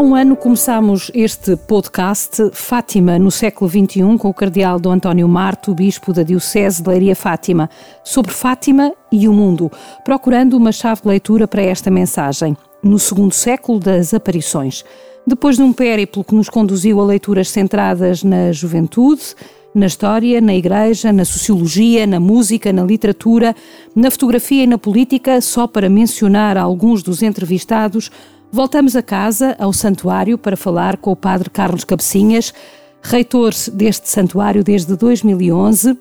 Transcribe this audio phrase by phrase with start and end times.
[0.00, 5.28] Há um ano começámos este podcast Fátima no século XXI com o cardeal Dom António
[5.28, 7.68] Marto, bispo da Diocese de Leiria Fátima,
[8.02, 9.70] sobre Fátima e o mundo,
[10.02, 14.86] procurando uma chave de leitura para esta mensagem, no segundo século das aparições.
[15.26, 19.34] Depois de um périplo que nos conduziu a leituras centradas na juventude,
[19.74, 23.54] na história, na igreja, na sociologia, na música, na literatura,
[23.94, 28.10] na fotografia e na política, só para mencionar alguns dos entrevistados,
[28.52, 32.52] Voltamos a casa, ao santuário, para falar com o Padre Carlos Cabecinhas,
[33.00, 35.96] reitor deste santuário desde 2011,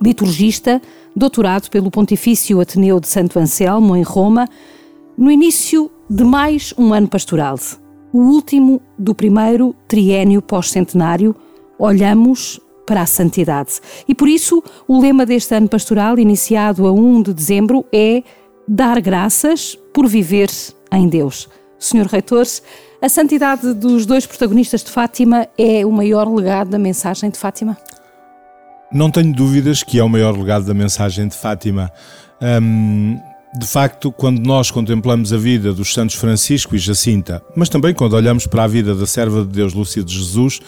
[0.00, 0.82] liturgista,
[1.16, 4.46] doutorado pelo Pontifício Ateneu de Santo Anselmo, em Roma,
[5.16, 7.58] no início de mais um ano pastoral,
[8.12, 11.34] o último do primeiro triênio pós-centenário,
[11.78, 13.80] olhamos para a santidade.
[14.06, 18.22] E por isso, o lema deste ano pastoral, iniciado a 1 de dezembro, é
[18.68, 20.50] dar graças por viver
[20.92, 21.48] em Deus.
[21.78, 22.46] Senhor Reitor,
[23.00, 27.76] a santidade dos dois protagonistas de Fátima é o maior legado da mensagem de Fátima?
[28.92, 31.90] Não tenho dúvidas que é o maior legado da mensagem de Fátima.
[32.40, 33.18] Hum,
[33.58, 38.14] de facto, quando nós contemplamos a vida dos santos Francisco e Jacinta, mas também quando
[38.14, 40.60] olhamos para a vida da serva de Deus Lúcia de Jesus,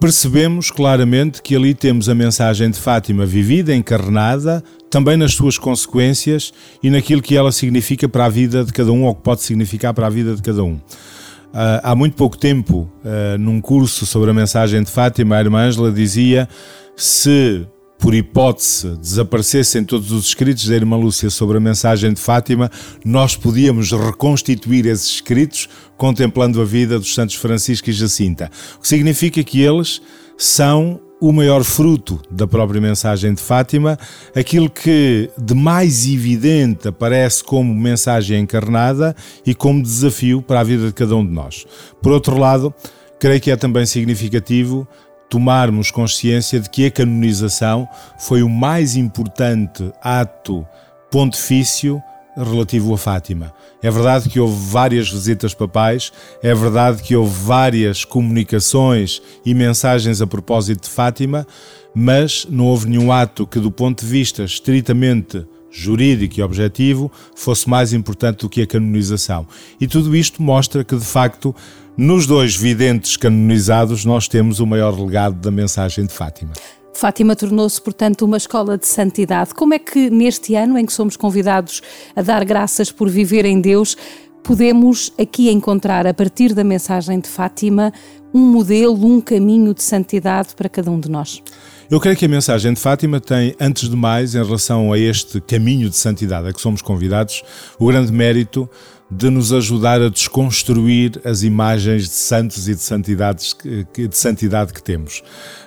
[0.00, 6.52] percebemos claramente que ali temos a mensagem de Fátima vivida, encarnada, também nas suas consequências
[6.82, 9.92] e naquilo que ela significa para a vida de cada um ou que pode significar
[9.94, 10.74] para a vida de cada um.
[10.74, 15.66] Uh, há muito pouco tempo, uh, num curso sobre a mensagem de Fátima, a irmã
[15.66, 16.48] Ângela dizia
[16.94, 17.66] se
[17.98, 22.70] por hipótese, desaparecessem todos os escritos da Irmã Lúcia sobre a mensagem de Fátima,
[23.04, 28.50] nós podíamos reconstituir esses escritos contemplando a vida dos santos Francisco e Jacinta.
[28.76, 30.00] O que significa que eles
[30.36, 33.98] são o maior fruto da própria mensagem de Fátima,
[34.34, 40.86] aquilo que de mais evidente aparece como mensagem encarnada e como desafio para a vida
[40.86, 41.66] de cada um de nós.
[42.00, 42.72] Por outro lado,
[43.18, 44.86] creio que é também significativo
[45.28, 50.66] tomarmos consciência de que a canonização foi o mais importante ato
[51.10, 52.02] pontifício
[52.36, 53.52] relativo a Fátima.
[53.82, 56.12] É verdade que houve várias visitas papais,
[56.42, 61.46] é verdade que houve várias comunicações e mensagens a propósito de Fátima,
[61.94, 67.68] mas não houve nenhum ato que, do ponto de vista estritamente jurídico e objetivo, fosse
[67.68, 69.46] mais importante do que a canonização.
[69.80, 71.54] E tudo isto mostra que, de facto,
[71.96, 76.52] nos dois videntes canonizados, nós temos o maior legado da mensagem de Fátima.
[76.94, 79.54] Fátima tornou-se, portanto, uma escola de santidade.
[79.54, 81.80] Como é que, neste ano em que somos convidados
[82.16, 83.96] a dar graças por viver em Deus,
[84.42, 87.92] podemos aqui encontrar, a partir da mensagem de Fátima,
[88.32, 91.42] um modelo, um caminho de santidade para cada um de nós?
[91.90, 95.40] Eu creio que a mensagem de Fátima tem, antes de mais, em relação a este
[95.40, 97.42] caminho de santidade a que somos convidados,
[97.78, 98.68] o grande mérito
[99.10, 103.56] de nos ajudar a desconstruir as imagens de santos e de, santidades,
[103.94, 105.22] de santidade que temos.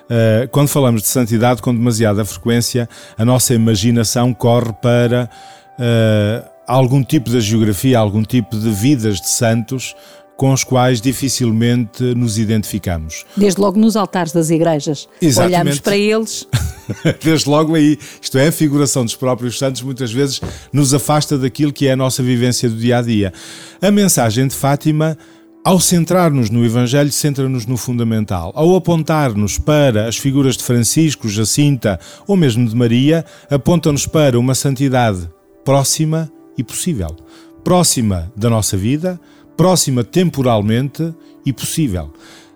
[0.08, 5.28] Eh, quando falamos de santidade, com demasiada frequência, a nossa imaginação corre para
[5.80, 9.96] uh, algum tipo de geografia, algum tipo de vidas de santos
[10.41, 13.28] com os quais dificilmente nos identificamos.
[13.38, 15.07] Desde logo nos altares das igrejas.
[15.22, 15.56] Exatamente.
[15.56, 16.47] Olhamos para eles.
[17.24, 20.41] Desde logo aí, isto é, a figuração dos próprios santos muitas vezes
[20.74, 23.31] nos afasta daquilo que é a nossa vivência do dia a dia.
[23.79, 25.16] A mensagem de Fátima
[25.63, 28.52] ao centrar-nos no Evangelho, centra-nos no fundamental.
[28.56, 34.56] Ao apontar-nos para as figuras de Francisco, Jacinta ou mesmo de Maria, aponta-nos para uma
[34.56, 35.29] santidade
[35.63, 37.16] próxima e possível.
[37.63, 39.19] Próxima da nossa vida,
[39.56, 41.14] próxima temporalmente
[41.46, 42.12] e possível.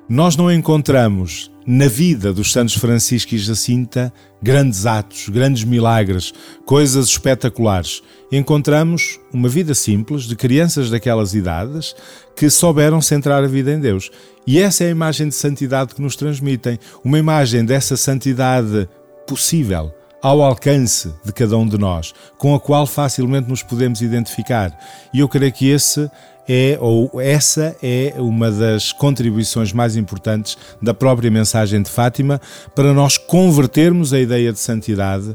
[0.08, 6.32] Nós não encontramos na vida dos santos Francisco e Jacinta grandes atos, grandes milagres,
[6.64, 8.04] coisas espetaculares.
[8.32, 11.96] Encontramos uma vida simples de crianças daquelas idades
[12.36, 14.12] que souberam centrar a vida em Deus.
[14.46, 18.88] E essa é a imagem de santidade que nos transmitem, uma imagem dessa santidade
[19.26, 19.92] possível
[20.26, 24.76] ao alcance de cada um de nós, com a qual facilmente nos podemos identificar.
[25.14, 26.10] E eu creio que esse
[26.50, 32.42] é, ou essa é uma das contribuições mais importantes da própria mensagem de Fátima
[32.74, 35.32] para nós convertermos a ideia de santidade,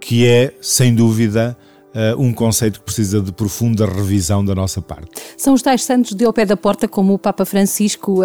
[0.00, 1.56] que é, sem dúvida,
[1.94, 5.12] Uh, um conceito que precisa de profunda revisão da nossa parte.
[5.36, 8.24] São os tais santos de ao pé da porta, como o Papa Francisco, uh,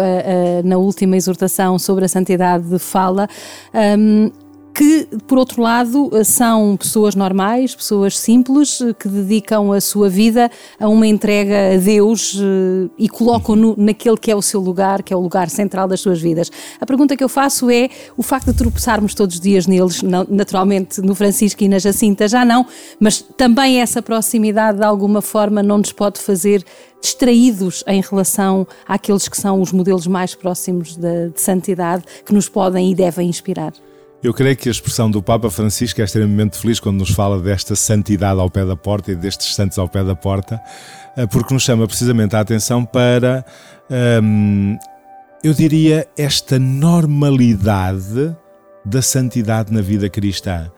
[0.64, 3.28] na última exortação sobre a santidade, fala.
[4.80, 10.88] Que, por outro lado, são pessoas normais, pessoas simples, que dedicam a sua vida a
[10.88, 12.34] uma entrega a Deus
[12.96, 16.18] e colocam-no naquele que é o seu lugar, que é o lugar central das suas
[16.18, 16.50] vidas.
[16.80, 20.00] A pergunta que eu faço é: o facto de tropeçarmos todos os dias neles,
[20.30, 22.66] naturalmente no Francisco e na Jacinta já não,
[22.98, 26.64] mas também essa proximidade de alguma forma não nos pode fazer
[27.02, 32.48] distraídos em relação àqueles que são os modelos mais próximos de, de santidade que nos
[32.48, 33.74] podem e devem inspirar.
[34.22, 37.74] Eu creio que a expressão do Papa Francisco é extremamente feliz quando nos fala desta
[37.74, 40.60] santidade ao pé da porta e destes santos ao pé da porta,
[41.16, 43.42] eh, porque nos chama precisamente a atenção para,
[44.22, 44.76] hum,
[45.42, 48.36] eu diria, esta normalidade
[48.84, 50.70] da santidade na vida cristã.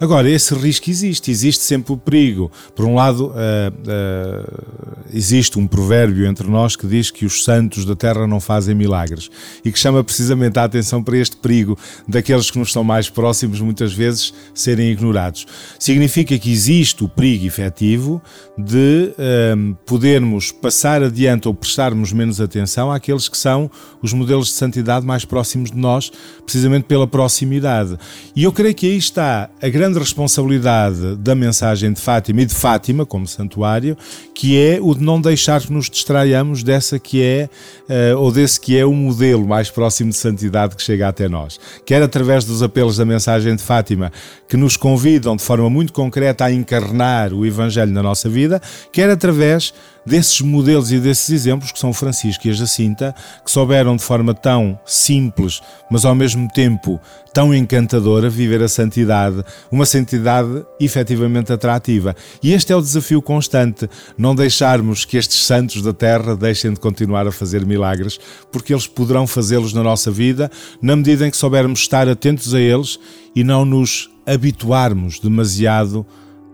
[0.00, 2.52] Agora, esse risco existe, existe sempre o perigo.
[2.74, 7.84] Por um lado, uh, uh, existe um provérbio entre nós que diz que os santos
[7.84, 9.28] da terra não fazem milagres
[9.64, 13.60] e que chama precisamente a atenção para este perigo daqueles que nos estão mais próximos,
[13.60, 15.46] muitas vezes, serem ignorados.
[15.80, 18.22] Significa que existe o perigo efetivo
[18.56, 23.68] de uh, podermos passar adiante ou prestarmos menos atenção àqueles que são
[24.00, 26.10] os modelos de santidade mais próximos de nós,
[26.44, 27.98] precisamente pela proximidade.
[28.36, 32.46] E eu creio que aí está a grande grande responsabilidade da mensagem de Fátima e
[32.46, 33.96] de Fátima como santuário,
[34.34, 37.48] que é o de não deixar que nos distraiamos dessa que é,
[37.88, 41.58] uh, ou desse que é o modelo mais próximo de santidade que chega até nós.
[41.86, 44.12] Quer através dos apelos da mensagem de Fátima,
[44.46, 48.60] que nos convidam de forma muito concreta a encarnar o Evangelho na nossa vida,
[48.92, 49.72] quer através
[50.08, 53.14] desses modelos e desses exemplos que são o Francisco e a Jacinta,
[53.44, 55.60] que souberam de forma tão simples,
[55.90, 56.98] mas ao mesmo tempo
[57.32, 62.16] tão encantadora viver a santidade, uma santidade efetivamente atrativa.
[62.42, 66.80] E este é o desafio constante, não deixarmos que estes santos da terra deixem de
[66.80, 68.18] continuar a fazer milagres,
[68.50, 70.50] porque eles poderão fazê-los na nossa vida,
[70.80, 72.98] na medida em que soubermos estar atentos a eles
[73.36, 76.04] e não nos habituarmos demasiado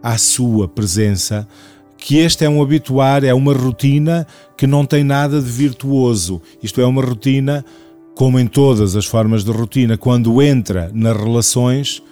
[0.02, 1.48] à sua presença
[1.96, 4.26] que este é um habituar, é uma rotina
[4.56, 6.40] que não tem nada de virtuoso.
[6.62, 7.64] Isto é uma rotina,
[8.14, 12.02] como em todas as formas de rotina, quando entra nas relações,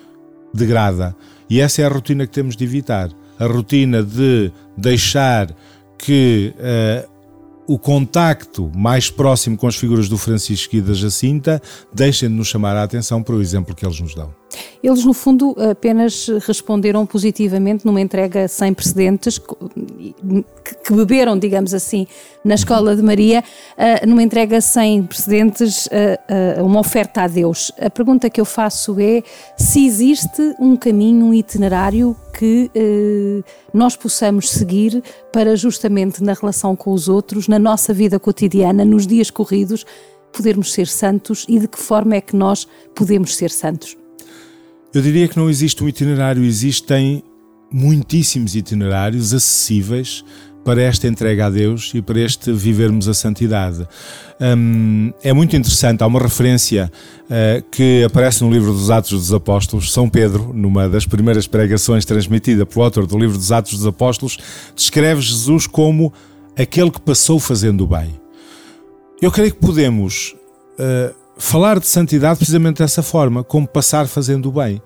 [0.55, 1.15] degrada.
[1.49, 3.11] E essa é a rotina que temos de evitar.
[3.39, 5.55] A rotina de deixar
[5.99, 7.13] que uh,
[7.67, 11.61] o contacto mais próximo com as figuras do Francisco e da Jacinta
[11.93, 14.42] deixem de nos chamar a atenção para o exemplo que eles nos dão.
[14.83, 22.07] Eles, no fundo, apenas responderam positivamente numa entrega sem precedentes, que beberam, digamos assim,
[22.45, 23.45] na Escola de Maria,
[23.77, 27.71] ah, numa entrega sem precedentes, ah, ah, uma oferta a Deus.
[27.81, 29.23] A pergunta que eu faço é
[29.57, 32.71] se existe um caminho, um itinerário que
[33.73, 35.03] nós possamos seguir
[35.33, 39.85] para justamente na relação com os outros, na nossa vida cotidiana, nos dias corridos,
[40.33, 44.02] podermos ser santos e de que forma é que nós podemos ser santos.
[44.95, 47.23] Eu diria que não existe um itinerário, existem
[47.73, 50.23] muitíssimos itinerários acessíveis
[50.63, 53.89] para esta entrega a Deus e para este vivermos a santidade.
[54.41, 56.93] Hum, é muito interessante, há uma referência
[57.25, 59.93] uh, que aparece no livro dos Atos dos Apóstolos.
[59.93, 64.39] São Pedro, numa das primeiras pregações transmitida pelo autor do livro dos Atos dos Apóstolos,
[64.77, 66.13] descreve Jesus como
[66.57, 68.21] aquele que passou fazendo o bem.
[69.21, 70.35] Eu creio que podemos
[70.79, 74.83] uh, falar de santidade precisamente dessa forma, como passar fazendo o bem.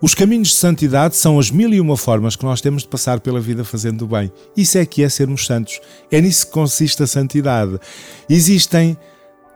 [0.00, 3.20] Os caminhos de santidade são as mil e uma formas que nós temos de passar
[3.20, 4.32] pela vida fazendo o bem.
[4.56, 5.80] Isso é que é sermos santos.
[6.10, 7.78] É nisso que consiste a santidade.
[8.28, 8.96] Existem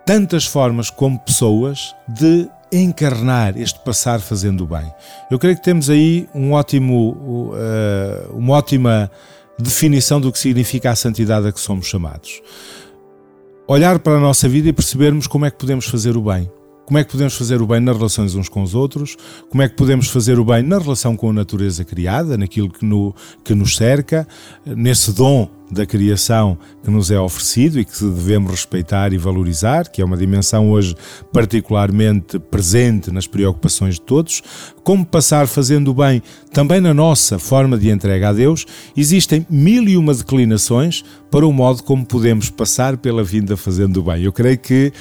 [0.04, 4.92] tantas formas como pessoas de encarnar este passar fazendo o bem.
[5.30, 9.10] Eu creio que temos aí um ótimo, uh, uma ótima
[9.58, 12.42] definição do que significa a santidade a que somos chamados
[13.66, 16.50] olhar para a nossa vida e percebermos como é que podemos fazer o bem.
[16.84, 19.16] Como é que podemos fazer o bem nas relações uns com os outros?
[19.48, 22.84] Como é que podemos fazer o bem na relação com a natureza criada, naquilo que,
[22.84, 24.28] no, que nos cerca,
[24.66, 30.00] nesse dom da criação que nos é oferecido e que devemos respeitar e valorizar, que
[30.00, 30.94] é uma dimensão hoje
[31.32, 34.42] particularmente presente nas preocupações de todos,
[34.82, 38.64] como passar fazendo o bem também na nossa forma de entrega a Deus,
[38.96, 44.02] existem mil e uma declinações para o modo como podemos passar pela vinda fazendo o
[44.04, 44.22] bem.
[44.22, 44.92] Eu creio que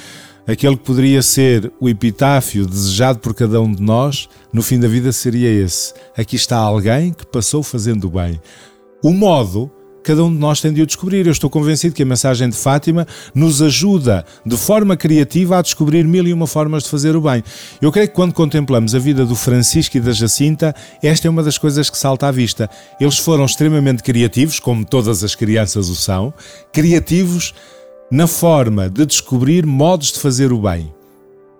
[0.46, 4.88] aquele que poderia ser o epitáfio desejado por cada um de nós, no fim da
[4.88, 5.94] vida seria esse.
[6.16, 8.40] Aqui está alguém que passou fazendo o bem.
[9.02, 9.70] O modo
[10.04, 11.26] cada um de nós tem de o descobrir.
[11.26, 16.06] Eu estou convencido que a mensagem de Fátima nos ajuda de forma criativa a descobrir
[16.06, 17.42] mil e uma formas de fazer o bem.
[17.80, 21.42] Eu creio que quando contemplamos a vida do Francisco e da Jacinta, esta é uma
[21.42, 22.68] das coisas que salta à vista.
[23.00, 26.32] Eles foram extremamente criativos, como todas as crianças o são,
[26.72, 27.54] criativos
[28.10, 30.92] na forma de descobrir modos de fazer o bem.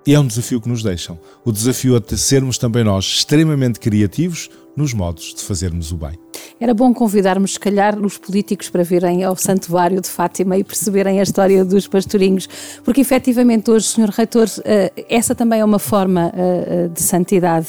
[0.06, 1.18] E é um desafio que nos deixam.
[1.44, 6.18] O desafio é sermos também nós extremamente criativos nos modos de fazermos o bem.
[6.61, 11.20] Era bom convidarmos, se calhar, os políticos para virem ao Santuário de Fátima e perceberem
[11.20, 12.49] a história dos pastorinhos,
[12.84, 14.11] porque efetivamente hoje, Sr.
[14.11, 17.68] Reitor, eh, essa também é uma forma eh, eh, de santidade.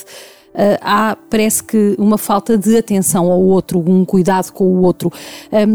[0.81, 5.11] há, parece que, uma falta de atenção ao outro, um cuidado com o outro.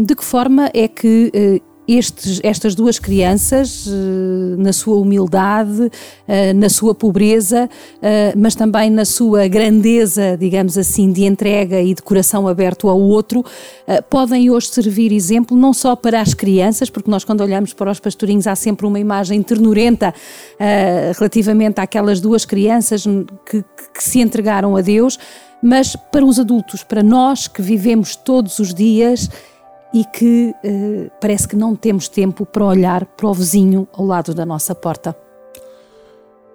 [0.05, 5.89] de que forma é que estes, estas duas crianças, eh, na sua humildade,
[6.27, 7.69] eh, na sua pobreza,
[8.01, 12.99] eh, mas também na sua grandeza, digamos assim, de entrega e de coração aberto ao
[12.99, 13.43] outro,
[14.09, 17.99] podem hoje servir exemplo não só para as crianças, porque nós, quando olhamos para os
[17.99, 20.13] pastorinhos, há sempre uma imagem ternurenta
[21.17, 23.03] relativamente àquelas duas crianças
[23.45, 25.19] que, que se entregaram a Deus,
[25.61, 29.29] mas para os adultos, para nós que vivemos todos os dias
[29.93, 34.33] e que eh, parece que não temos tempo para olhar para o vizinho ao lado
[34.33, 35.15] da nossa porta.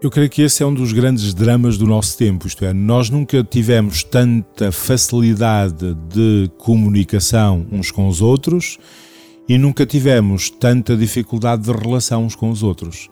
[0.00, 3.08] Eu creio que esse é um dos grandes dramas do nosso tempo, isto é, nós
[3.08, 8.78] nunca tivemos tanta facilidade de comunicação uns com os outros
[9.48, 13.08] e nunca tivemos tanta dificuldade de relação uns com os outros.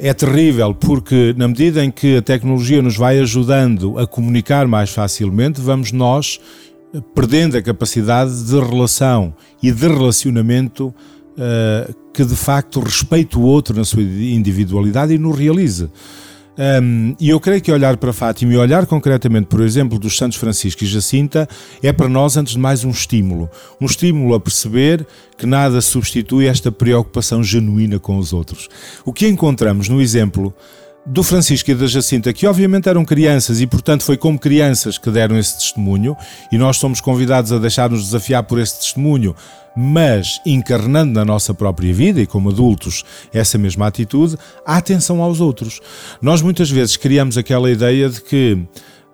[0.00, 4.90] É terrível porque, na medida em que a tecnologia nos vai ajudando a comunicar mais
[4.90, 6.40] facilmente, vamos nós
[7.14, 13.76] perdendo a capacidade de relação e de relacionamento uh, que de facto respeite o outro
[13.76, 15.90] na sua individualidade e no realize.
[16.58, 20.38] Um, e eu creio que olhar para Fátima e olhar concretamente, por exemplo, dos Santos
[20.38, 21.46] Francisco e Jacinta,
[21.82, 23.50] é para nós, antes de mais, um estímulo.
[23.78, 28.68] Um estímulo a perceber que nada substitui esta preocupação genuína com os outros.
[29.04, 30.54] O que encontramos no exemplo
[31.06, 35.08] do Francisco e da Jacinta, que obviamente eram crianças e, portanto, foi como crianças que
[35.08, 36.16] deram esse testemunho,
[36.50, 39.34] e nós somos convidados a deixar-nos desafiar por esse testemunho,
[39.76, 45.40] mas encarnando na nossa própria vida e como adultos essa mesma atitude, a atenção aos
[45.40, 45.80] outros.
[46.20, 48.58] Nós muitas vezes criamos aquela ideia de que.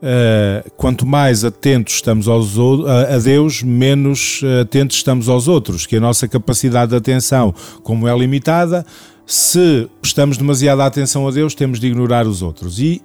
[0.02, 5.94] Uh, quanto mais atentos estamos aos, a, a Deus, menos atentos estamos aos outros, que
[5.94, 8.84] a nossa capacidade de atenção, como é limitada,
[9.26, 12.78] se prestamos demasiada atenção a Deus, temos de ignorar os outros.
[12.78, 13.02] E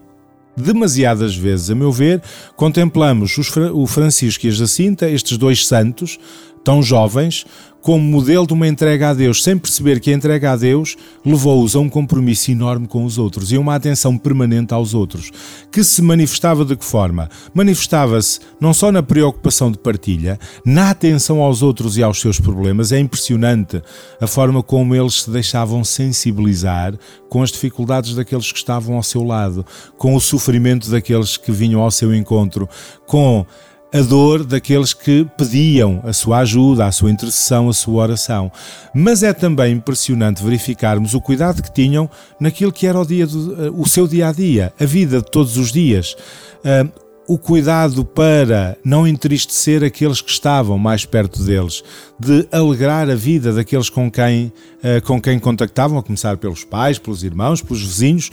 [0.55, 2.21] demasiadas vezes, a meu ver,
[2.55, 3.37] contemplamos
[3.73, 6.17] o Francisco e a Jacinta, estes dois santos,
[6.63, 7.45] tão jovens,
[7.87, 11.73] como modelo de uma entrega a Deus, sem perceber que a entrega a Deus levou-os
[11.73, 15.31] a um compromisso enorme com os outros e a uma atenção permanente aos outros,
[15.71, 17.29] que se manifestava de que forma?
[17.53, 22.91] Manifestava-se não só na preocupação de partilha, na atenção aos outros e aos seus problemas.
[22.91, 23.81] É impressionante
[24.19, 26.93] a forma como eles se deixavam sensibilizar
[27.29, 29.65] com as dificuldades daqueles que estavam ao seu lado,
[29.97, 32.67] com o sofrimento daqueles que vinham ao seu encontro,
[33.05, 33.45] com
[33.93, 38.51] a dor daqueles que pediam a sua ajuda, a sua intercessão, a sua oração.
[38.93, 43.65] Mas é também impressionante verificarmos o cuidado que tinham naquilo que era o, dia do,
[43.65, 46.15] eh, o seu dia a dia, a vida de todos os dias.
[46.59, 51.83] Uh, o cuidado para não entristecer aqueles que estavam mais perto deles,
[52.17, 56.97] de alegrar a vida daqueles com quem, uh, com quem contactavam, a começar pelos pais,
[56.97, 58.31] pelos irmãos, pelos vizinhos,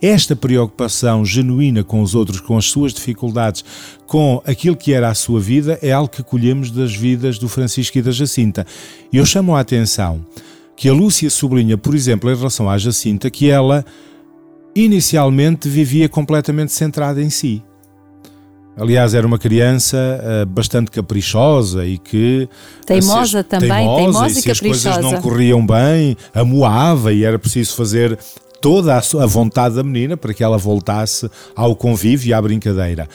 [0.00, 3.64] esta preocupação genuína com os outros, com as suas dificuldades,
[4.06, 7.98] com aquilo que era a sua vida, é algo que colhemos das vidas do Francisco
[7.98, 8.66] e da Jacinta.
[9.12, 10.24] E eu chamo a atenção
[10.76, 13.84] que a Lúcia sublinha, por exemplo, em relação à Jacinta, que ela
[14.74, 17.62] inicialmente vivia completamente centrada em si.
[18.78, 22.46] Aliás, era uma criança uh, bastante caprichosa e que.
[22.84, 24.90] Teimosa também, teimosa, teimosa e, se caprichosa.
[24.90, 28.18] as coisas não corriam bem, amoava e era preciso fazer
[28.60, 33.08] toda a vontade da menina para que ela voltasse ao convívio e à brincadeira.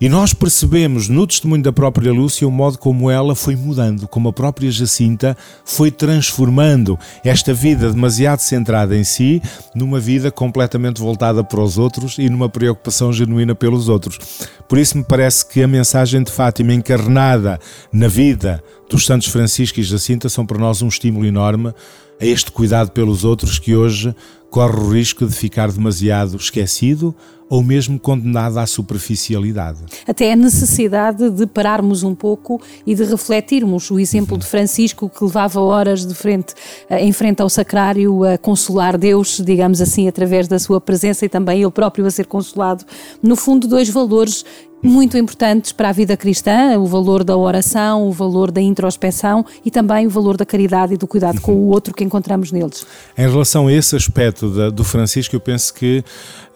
[0.00, 4.30] E nós percebemos no testemunho da própria Lúcia o modo como ela foi mudando, como
[4.30, 9.42] a própria Jacinta foi transformando esta vida demasiado centrada em si
[9.74, 14.18] numa vida completamente voltada para os outros e numa preocupação genuína pelos outros.
[14.66, 17.60] Por isso me parece que a mensagem de Fátima encarnada
[17.92, 21.74] na vida dos Santos Francisco e Jacinta são para nós um estímulo enorme
[22.18, 24.14] a este cuidado pelos outros que hoje
[24.50, 27.14] corre o risco de ficar demasiado esquecido
[27.50, 29.80] ou mesmo condenado à superficialidade.
[30.06, 35.24] Até a necessidade de pararmos um pouco e de refletirmos o exemplo de Francisco que
[35.24, 36.54] levava horas de frente
[36.88, 41.28] eh, em frente ao sacrário a consolar Deus, digamos assim, através da sua presença e
[41.28, 42.84] também ele próprio a ser consolado.
[43.20, 44.44] No fundo, dois valores
[44.82, 49.70] muito importantes para a vida cristã, o valor da oração, o valor da introspeção e
[49.70, 52.86] também o valor da caridade e do cuidado com o outro que encontramos neles.
[53.16, 56.02] Em relação a esse aspecto da, do Francisco, eu penso que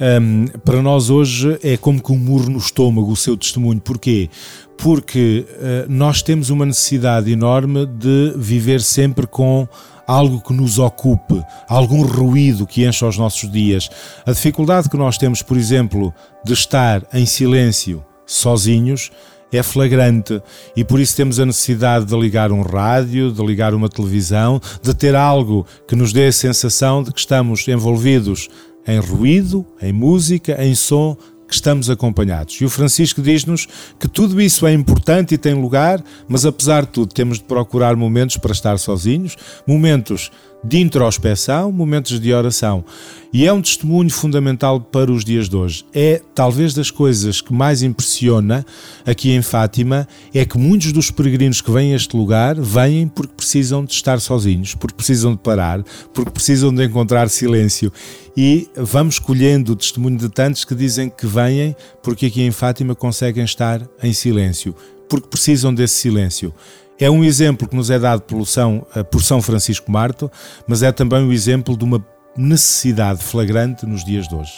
[0.00, 3.80] um, para nós hoje é como que um murro no estômago o seu testemunho.
[3.80, 4.30] Porquê?
[4.78, 9.68] Porque uh, nós temos uma necessidade enorme de viver sempre com
[10.06, 13.88] algo que nos ocupe, algum ruído que encha os nossos dias.
[14.26, 16.12] A dificuldade que nós temos, por exemplo,
[16.44, 19.10] de estar em silêncio, sozinhos,
[19.52, 20.42] é flagrante
[20.76, 24.94] e por isso temos a necessidade de ligar um rádio, de ligar uma televisão, de
[24.94, 28.48] ter algo que nos dê a sensação de que estamos envolvidos
[28.86, 31.16] em ruído, em música, em som,
[31.46, 32.56] que estamos acompanhados.
[32.60, 33.66] E o Francisco diz-nos
[33.98, 37.96] que tudo isso é importante e tem lugar, mas apesar de tudo, temos de procurar
[37.96, 40.30] momentos para estar sozinhos, momentos
[40.64, 42.84] de introspeção, momentos de oração.
[43.32, 45.84] E é um testemunho fundamental para os dias de hoje.
[45.92, 48.64] É talvez das coisas que mais impressiona
[49.04, 53.34] aqui em Fátima é que muitos dos peregrinos que vêm a este lugar vêm porque
[53.36, 55.82] precisam de estar sozinhos, porque precisam de parar,
[56.14, 57.92] porque precisam de encontrar silêncio.
[58.36, 62.94] E vamos colhendo o testemunho de tantos que dizem que vêm porque aqui em Fátima
[62.94, 64.74] conseguem estar em silêncio,
[65.08, 66.54] porque precisam desse silêncio.
[66.98, 70.30] É um exemplo que nos é dado por São, eh, por São Francisco Marto,
[70.66, 72.04] mas é também o um exemplo de uma
[72.36, 74.52] necessidade flagrante nos dias de hoje.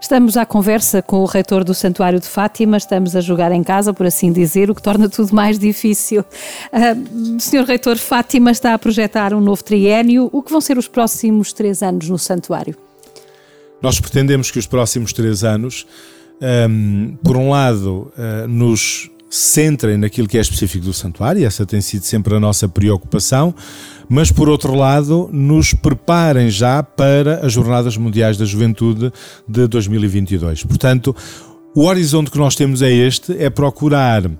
[0.00, 3.92] Estamos à conversa com o reitor do Santuário de Fátima, estamos a jogar em casa,
[3.92, 6.20] por assim dizer, o que torna tudo mais difícil.
[6.72, 10.28] Uh, senhor reitor, Fátima está a projetar um novo triênio.
[10.32, 12.76] O que vão ser os próximos três anos no Santuário?
[13.80, 15.86] Nós pretendemos que os próximos três anos,
[16.68, 21.80] um, por um lado, uh, nos centrem naquilo que é específico do santuário, essa tem
[21.80, 23.54] sido sempre a nossa preocupação,
[24.08, 29.12] mas por outro lado, nos preparem já para as Jornadas Mundiais da Juventude
[29.48, 30.64] de 2022.
[30.64, 31.14] Portanto,
[31.74, 34.30] o horizonte que nós temos é este: é procurar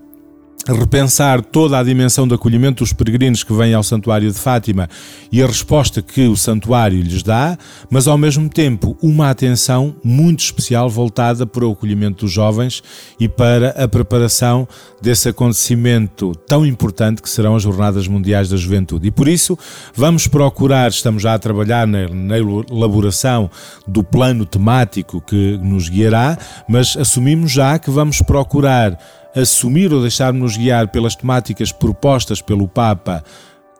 [0.72, 4.88] repensar toda a dimensão de acolhimento dos peregrinos que vêm ao Santuário de Fátima
[5.30, 7.58] e a resposta que o Santuário lhes dá,
[7.90, 12.82] mas ao mesmo tempo uma atenção muito especial voltada para o acolhimento dos jovens
[13.20, 14.66] e para a preparação
[15.02, 19.08] desse acontecimento tão importante que serão as Jornadas Mundiais da Juventude.
[19.08, 19.58] E por isso
[19.94, 23.50] vamos procurar, estamos já a trabalhar na, na elaboração
[23.86, 28.98] do plano temático que nos guiará, mas assumimos já que vamos procurar
[29.34, 33.24] assumir ou deixar-nos guiar pelas temáticas propostas pelo Papa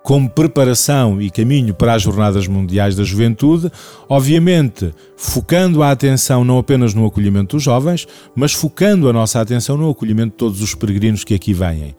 [0.05, 3.73] como preparação e caminho para as Jornadas Mundiais da Juventude,
[4.07, 9.79] obviamente focando a atenção não apenas no acolhimento dos jovens, mas focando a nossa atenção
[9.79, 11.97] no acolhimento de todos os peregrinos que aqui vêm.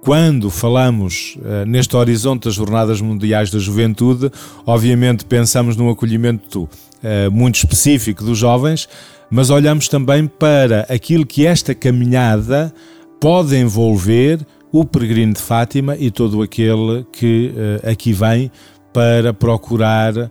[0.00, 4.30] Quando falamos uh, neste horizonte das Jornadas Mundiais da Juventude,
[4.64, 8.88] obviamente pensamos num acolhimento uh, muito específico dos jovens,
[9.30, 12.74] mas olhamos também para aquilo que esta caminhada
[13.20, 18.50] pode envolver o peregrino de Fátima e todo aquele que uh, aqui vem
[18.92, 20.30] para procurar uh,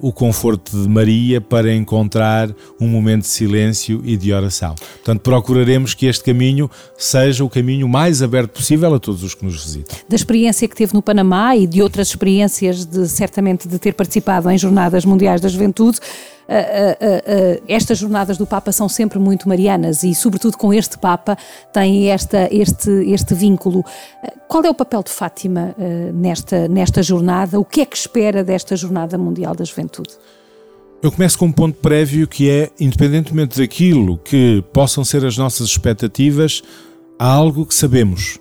[0.00, 4.74] o conforto de Maria para encontrar um momento de silêncio e de oração.
[4.74, 9.44] Portanto, procuraremos que este caminho seja o caminho mais aberto possível a todos os que
[9.44, 9.96] nos visitam.
[10.08, 14.50] Da experiência que teve no Panamá e de outras experiências, de certamente de ter participado
[14.50, 15.98] em Jornadas Mundiais da Juventude,
[17.68, 21.36] Estas jornadas do Papa são sempre muito marianas e, sobretudo, com este Papa
[21.72, 23.84] tem esta, este, este vínculo.
[24.48, 25.74] qual é o papel de Fátima
[26.12, 27.58] nesta, nesta jornada?
[27.58, 30.10] O que é que espera desta Jornada Mundial da Juventude?
[31.02, 35.66] Eu começo com um ponto prévio que é, independentemente daquilo que possam ser as nossas
[35.66, 36.62] expectativas,
[37.18, 38.38] há algo que sabemos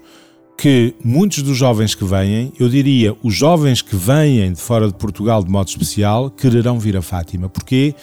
[0.61, 4.93] que muitos dos jovens que vêm, eu diria, os jovens que vêm de fora de
[4.93, 7.49] Portugal de modo especial, quererão vir a Fátima.
[7.49, 7.95] Porquê?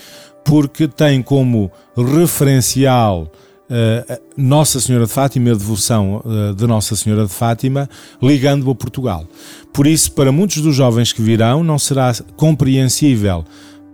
[0.44, 3.30] Porque têm como referencial
[3.70, 7.88] uh, Nossa Senhora de Fátima, a devoção uh, de Nossa Senhora de Fátima,
[8.20, 9.24] ligando-o a Portugal.
[9.72, 13.44] Por isso, para muitos dos jovens que virão, não será compreensível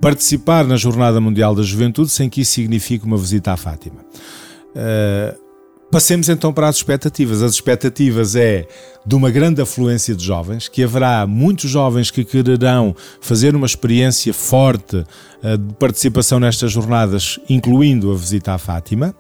[0.01, 4.01] participar na Jornada Mundial da Juventude sem que isso signifique uma visita à Fátima.
[4.75, 5.44] Uh,
[5.95, 7.41] Passemos então para as expectativas.
[7.41, 8.67] As expectativas é
[9.07, 14.35] de uma grande afluência de jovens, que haverá muitos jovens que quererão fazer uma experiência
[14.35, 19.15] forte uh, de participação nestas jornadas, incluindo a visita à Fátima.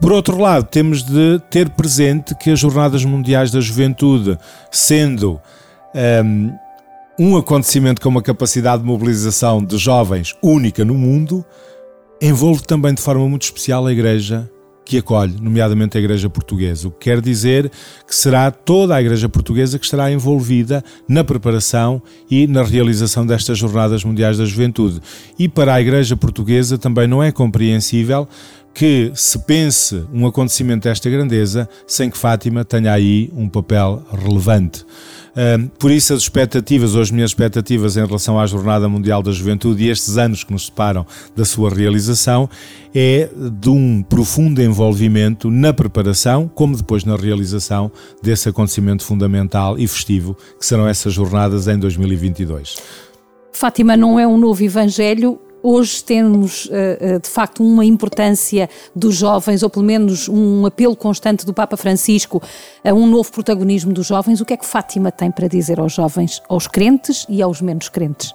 [0.00, 4.38] Por outro lado, temos de ter presente que as Jornadas Mundiais da Juventude,
[4.70, 5.40] sendo
[5.92, 6.52] um, ehm,
[7.18, 11.44] um acontecimento com uma capacidade de mobilização de jovens única no mundo,
[12.20, 14.48] envolve também de forma muito especial a Igreja
[14.92, 17.70] que acolhe, nomeadamente a Igreja Portuguesa, o que quer dizer
[18.06, 23.56] que será toda a Igreja Portuguesa que estará envolvida na preparação e na realização destas
[23.56, 25.00] Jornadas Mundiais da Juventude.
[25.38, 28.28] E para a Igreja Portuguesa também não é compreensível
[28.74, 34.84] que se pense um acontecimento desta grandeza sem que Fátima tenha aí um papel relevante.
[35.78, 39.84] Por isso, as expectativas, ou as minhas expectativas em relação à Jornada Mundial da Juventude
[39.84, 42.48] e estes anos que nos separam da sua realização,
[42.94, 47.90] é de um profundo envolvimento na preparação, como depois na realização
[48.22, 52.76] desse acontecimento fundamental e festivo que serão essas jornadas em 2022.
[53.52, 59.14] Fátima não é um novo evangelho, Hoje temos, eh, eh, de facto, uma importância dos
[59.14, 62.42] jovens, ou pelo menos um apelo constante do Papa Francisco
[62.84, 64.40] a um novo protagonismo dos jovens.
[64.40, 67.88] O que é que Fátima tem para dizer aos jovens, aos crentes e aos menos
[67.88, 68.34] crentes?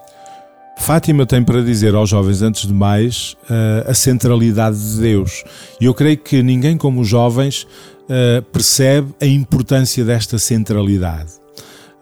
[0.77, 5.43] Fátima tem para dizer aos jovens, antes de mais, eh, a centralidade de Deus.
[5.81, 7.67] E eu creio que ninguém como os jovens
[8.53, 11.33] percebe a importância desta centralidade.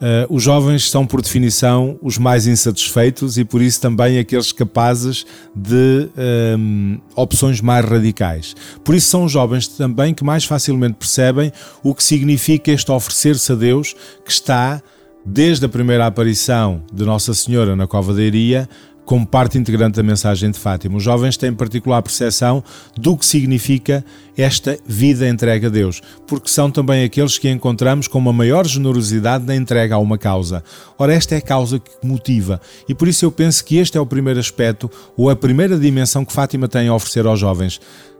[0.05, 5.25] Uh, os jovens são, por definição, os mais insatisfeitos e, por isso, também aqueles capazes
[5.55, 8.55] de um, ehm, opções mais radicais.
[8.83, 13.51] Por isso, são os jovens também que mais facilmente percebem o que significa este oferecer-se
[13.51, 14.79] a Deus que está,
[15.25, 18.69] desde a primeira aparição de Nossa Senhora na Cova da Iria,
[19.05, 20.97] como parte integrante da mensagem de Fátima.
[20.97, 22.63] Os jovens têm particular percepção
[22.97, 24.03] do que significa
[24.37, 29.45] esta vida entregue a Deus, porque são também aqueles que encontramos com uma maior generosidade
[29.45, 30.63] na entrega a uma causa.
[30.97, 34.01] Ora, esta é a causa que motiva, e por isso eu penso que este é
[34.01, 37.79] o primeiro aspecto ou a primeira dimensão que Fátima tem a oferecer aos jovens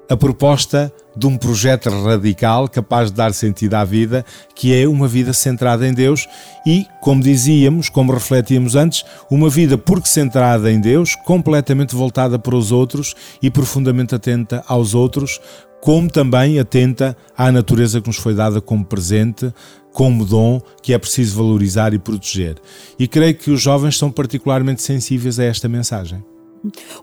[0.09, 5.07] a proposta de um projeto radical capaz de dar sentido à vida, que é uma
[5.07, 6.27] vida centrada em Deus
[6.65, 12.55] e, como dizíamos, como refletíamos antes, uma vida porque centrada em Deus, completamente voltada para
[12.55, 15.39] os outros e profundamente atenta aos outros,
[15.81, 19.53] como também atenta à natureza que nos foi dada como presente,
[19.93, 22.57] como dom que é preciso valorizar e proteger.
[22.99, 26.23] E creio que os jovens são particularmente sensíveis a esta mensagem.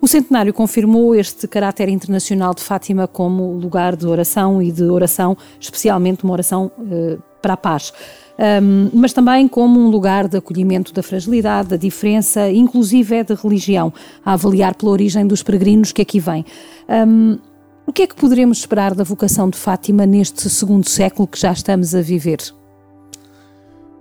[0.01, 5.37] O centenário confirmou este caráter internacional de Fátima como lugar de oração e de oração,
[5.61, 7.93] especialmente uma oração uh, para a paz.
[8.39, 13.35] Um, mas também como um lugar de acolhimento da fragilidade, da diferença, inclusive é de
[13.35, 13.93] religião,
[14.25, 16.45] a avaliar pela origem dos peregrinos que aqui vêm.
[16.89, 17.39] Um,
[17.87, 21.53] o que é que poderemos esperar da vocação de Fátima neste segundo século que já
[21.53, 22.39] estamos a viver?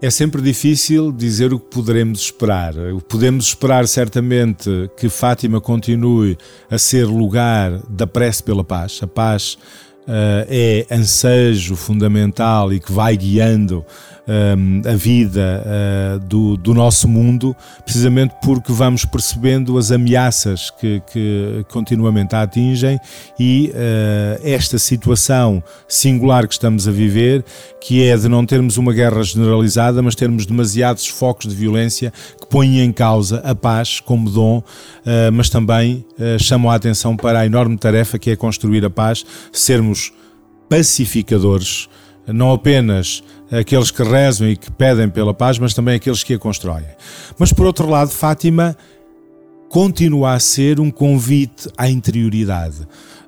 [0.02, 2.74] É sempre difícil dizer o que poderemos esperar.
[3.08, 6.36] Podemos esperar certamente que Fátima continue
[6.72, 9.00] a ser lugar da prece pela paz.
[9.04, 9.60] A paz
[10.08, 13.86] uh, é ansejo fundamental e que vai guiando
[14.28, 21.02] um, a vida uh, do, do, nosso mundo, precisamente porque vamos percebendo as ameaças que,
[21.12, 23.00] que continuamente a atingem
[23.40, 27.44] e uh, esta situação singular que estamos a viver,
[27.80, 32.48] que é de não termos uma guerra generalizada, mas termos demasiados focos de violência que
[32.48, 36.06] põem em causa a paz como dom, uh, mas também
[36.40, 40.14] chamam a atenção para a enorme tarefa que é construir a paz, sermos
[40.70, 41.90] pacificadores
[42.28, 46.40] não apenas aqueles que rezam e que pedem pela paz, mas também aqueles que a
[46.40, 46.86] constroem.
[47.38, 48.76] Mas por outro lado, Fátima
[49.70, 52.82] continua a ser um convite à interioridade.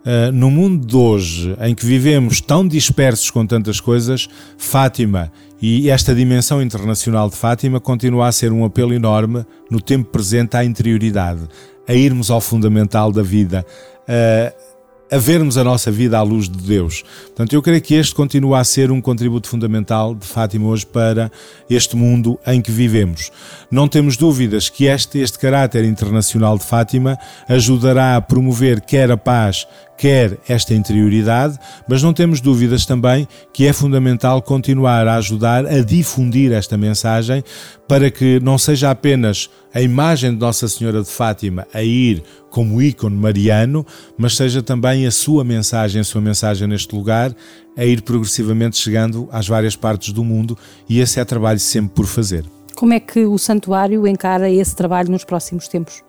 [0.06, 5.32] Uh, no mundo de hoje, em que vivemos tão dispersos com tantas coisas, Fátima
[5.62, 10.58] e esta dimensão internacional de Fátima continua a ser um apelo enorme no tempo presente
[10.58, 11.48] à interioridade,
[11.88, 13.66] a irmos ao fundamental da vida.
[14.02, 14.73] Uh,
[15.14, 17.04] a vermos a nossa vida à luz de Deus.
[17.26, 21.32] Portanto, eu creio que este continua a ser um contributo fundamental de Fátima hoje para
[21.70, 23.32] este mundo em que vivemos.
[23.70, 29.18] Não temos dúvidas que este, este caráter internacional de Fátima ajudará a promover quer a
[29.18, 29.68] paz,
[29.98, 35.80] quer esta interioridade, mas não temos dúvidas também que é fundamental continuar a ajudar a
[35.82, 37.44] difundir esta mensagem
[37.88, 42.82] para que não seja apenas a imagem de Nossa Senhora de Fátima a ir como
[42.82, 43.86] ícone mariano,
[44.18, 47.36] mas seja também a sua mensagem, a sua mensagem neste lugar,
[47.76, 52.06] a ir progressivamente chegando às várias partes do mundo e esse é trabalho sempre por
[52.06, 52.46] fazer.
[52.76, 56.04] Como é que o santuário encara esse trabalho nos próximos tempos?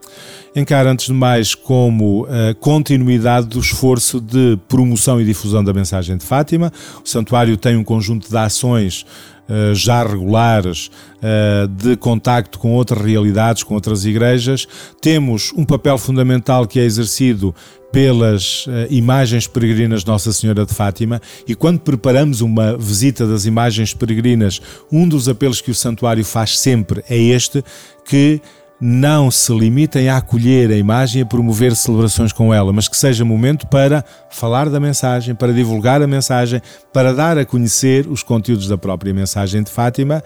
[0.56, 5.72] Encara, antes de mais, como a eh, continuidade do esforço de promoção e difusão da
[5.72, 6.72] mensagem de Fátima.
[7.04, 9.04] O santuário tem um conjunto de ações
[9.46, 14.66] Uh, já regulares uh, de contacto com outras realidades, com outras igrejas.
[15.02, 17.54] Temos um papel fundamental que é exercido
[17.92, 23.92] pelas imagens peregrinas de Nossa Senhora de Fátima e quando preparamos uma visita das imagens
[23.92, 27.62] peregrinas, um dos apelos que o santuário faz sempre é este,
[28.02, 28.40] que
[28.80, 32.96] não se limitem a acolher a imagem e a promover celebrações com ela, mas que
[32.96, 36.60] seja momento para falar da mensagem, para divulgar a mensagem,
[36.92, 40.22] para dar a conhecer os conteúdos da própria mensagem de Fátima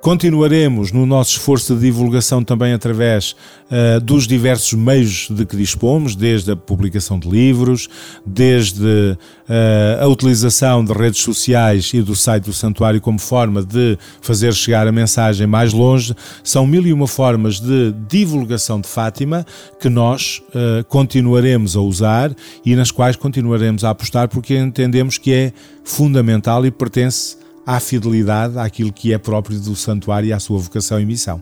[0.00, 3.36] Continuaremos no nosso esforço de divulgação também através
[3.70, 7.86] uh, dos diversos meios de que dispomos, desde a publicação de livros,
[8.24, 13.98] desde uh, a utilização de redes sociais e do site do Santuário como forma de
[14.22, 16.14] fazer chegar a mensagem mais longe.
[16.42, 19.44] São mil e uma formas de divulgação de Fátima
[19.78, 22.34] que nós uh, continuaremos a usar
[22.64, 25.52] e nas quais continuaremos a apostar porque entendemos que é
[25.84, 27.36] fundamental e pertence
[27.70, 31.40] à fidelidade àquilo que é próprio do santuário e à sua vocação e missão.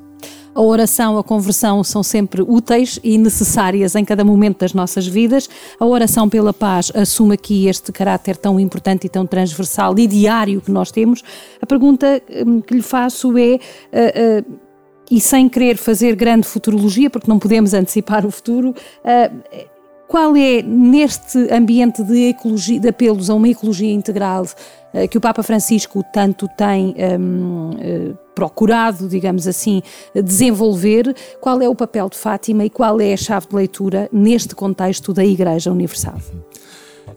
[0.54, 5.48] A oração, a conversão são sempre úteis e necessárias em cada momento das nossas vidas.
[5.78, 10.60] A oração pela paz assume aqui este caráter tão importante e tão transversal e diário
[10.60, 11.22] que nós temos.
[11.62, 13.54] A pergunta hum, que lhe faço é.
[13.54, 14.68] Uh, uh,
[15.10, 19.68] e sem querer fazer grande futurologia, porque não podemos antecipar o futuro, uh,
[20.08, 24.46] qual é, neste ambiente de, ecologia, de apelos a uma ecologia integral,
[24.94, 29.82] eh, que o Papa Francisco tanto tem um, eh, procurado, digamos assim,
[30.14, 34.54] desenvolver, qual é o papel de Fátima e qual é a chave de leitura neste
[34.54, 36.18] contexto da Igreja Universal?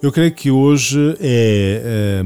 [0.02, 2.22] Eu creio que hoje é,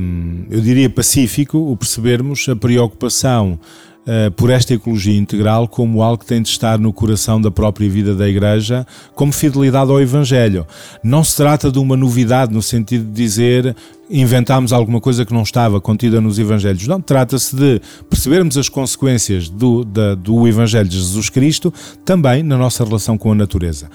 [0.49, 3.59] eu diria, pacífico o percebermos a preocupação
[4.05, 7.89] uh, por esta ecologia integral como algo que tem de estar no coração da própria
[7.89, 10.65] vida da Igreja, como fidelidade ao Evangelho.
[11.03, 13.75] Não se trata de uma novidade no sentido de dizer
[14.09, 16.87] inventámos alguma coisa que não estava contida nos Evangelhos.
[16.87, 22.57] Não, trata-se de percebermos as consequências do, da, do Evangelho de Jesus Cristo também na
[22.57, 23.89] nossa relação com a natureza.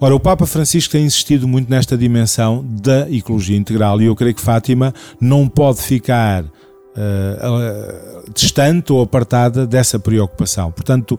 [0.00, 4.34] Ora, o Papa Francisco tem insistido muito nesta dimensão da ecologia integral e eu creio
[4.34, 6.44] que Fátima não pode ficar
[8.34, 10.70] distante ou apartada dessa preocupação.
[10.70, 11.18] Portanto,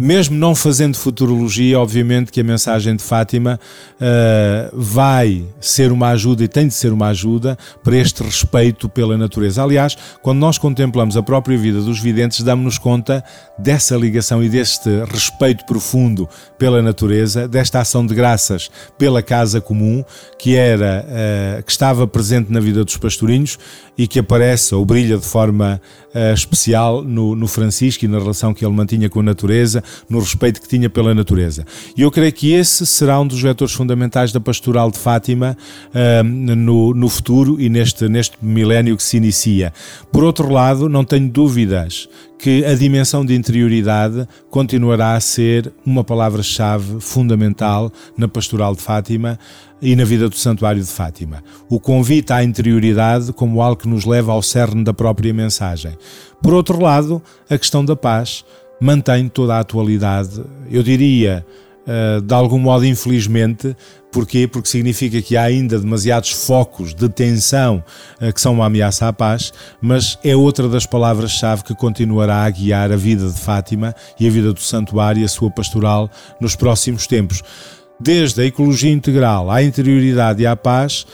[0.00, 3.60] mesmo não fazendo futurologia, obviamente que a mensagem de Fátima
[3.96, 9.18] uh, vai ser uma ajuda e tem de ser uma ajuda para este respeito pela
[9.18, 9.62] natureza.
[9.62, 13.22] Aliás, quando nós contemplamos a própria vida dos videntes, damos-nos conta
[13.58, 16.26] dessa ligação e deste respeito profundo
[16.58, 20.02] pela natureza, desta ação de graças pela casa comum
[20.38, 23.58] que era uh, que estava presente na vida dos pastorinhos
[23.98, 25.78] e que aparece ou brilha de forma
[26.14, 30.18] uh, especial no, no Francisco e na relação que ele mantinha com a natureza, no
[30.18, 31.64] respeito que tinha pela natureza.
[31.96, 35.56] E eu creio que esse será um dos vetores fundamentais da pastoral de Fátima
[35.88, 39.72] uh, no, no futuro e neste, neste milénio que se inicia.
[40.12, 46.02] Por outro lado, não tenho dúvidas que a dimensão de interioridade continuará a ser uma
[46.02, 49.38] palavra-chave fundamental na pastoral de Fátima
[49.82, 51.42] e na vida do Santuário de Fátima.
[51.68, 55.96] O convite à interioridade como algo que nos leva ao cerne da própria mensagem.
[56.42, 58.44] Por outro lado, a questão da paz
[58.80, 61.44] mantém toda a atualidade, eu diria,
[61.86, 63.76] eh, de algum modo, infelizmente.
[64.12, 64.46] Porquê?
[64.46, 67.82] Porque significa que há ainda demasiados focos de tensão
[68.20, 72.50] eh, que são uma ameaça à paz, mas é outra das palavras-chave que continuará a
[72.50, 76.54] guiar a vida de Fátima e a vida do santuário e a sua pastoral nos
[76.54, 77.42] próximos tempos.
[77.98, 81.06] Desde a ecologia integral à interioridade e à paz,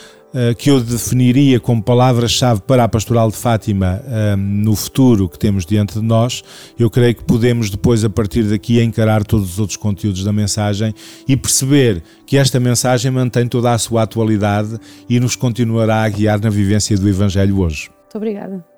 [0.59, 5.64] que eu definiria como palavra-chave para a pastoral de Fátima ehm, no futuro que temos
[5.64, 6.42] diante de nós,
[6.79, 10.94] eu creio que podemos depois, a partir daqui, encarar todos os outros conteúdos da mensagem
[11.27, 16.40] e perceber que esta mensagem mantém toda a sua atualidade e nos continuará a guiar
[16.40, 17.90] na vivência do Evangelho hoje.
[18.03, 18.76] Muito obrigada.